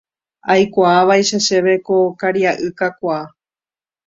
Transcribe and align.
Aikuaávaicha 0.53 1.37
chéve 1.45 1.73
ko 1.87 1.95
karia'y 2.19 2.67
kakuaa 2.79 3.25